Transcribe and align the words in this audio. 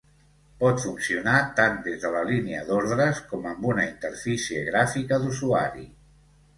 Pot 0.61 0.79
funcionar 0.85 1.35
tant 1.59 1.77
des 1.89 2.01
de 2.07 2.11
la 2.17 2.25
línia 2.31 2.63
d'ordres 2.71 3.23
com 3.29 3.47
amb 3.53 3.71
una 3.75 3.87
interfície 3.93 4.67
gràfica 4.75 5.25
d'usuari. 5.25 5.91